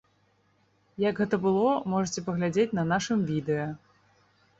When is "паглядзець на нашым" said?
2.29-3.19